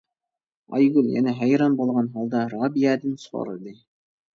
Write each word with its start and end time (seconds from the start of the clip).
ئايگۈل 0.73 1.11
يەنە 1.17 1.35
ھەيران 1.43 1.77
بولغان 1.83 2.11
ھالدا 2.19 2.45
رابىيەدىن 2.59 3.19
سورىدى. 3.31 3.81